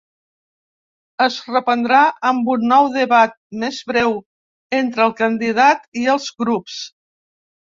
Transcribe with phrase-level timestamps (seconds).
[1.25, 1.99] Es reprendrà
[2.29, 4.17] amb un nou debat, més breu,
[4.79, 6.81] entre el candidat i els grups.